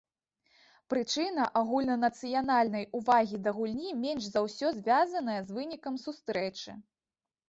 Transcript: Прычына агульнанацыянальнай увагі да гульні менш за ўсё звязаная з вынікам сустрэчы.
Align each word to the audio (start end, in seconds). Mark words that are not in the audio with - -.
Прычына 0.91 1.43
агульнанацыянальнай 1.59 2.85
увагі 2.99 3.37
да 3.47 3.53
гульні 3.57 3.91
менш 4.05 4.23
за 4.31 4.39
ўсё 4.47 4.67
звязаная 4.79 5.37
з 5.51 5.59
вынікам 5.59 6.01
сустрэчы. 6.05 6.71